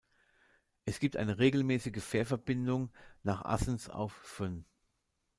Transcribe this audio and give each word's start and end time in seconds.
Es 0.83 0.99
gibt 0.99 1.15
eine 1.15 1.37
regelmäßige 1.37 2.01
Fährverbindung 2.03 2.91
nach 3.21 3.45
Assens 3.45 3.87
auf 3.87 4.13
Fyn. 4.13 4.65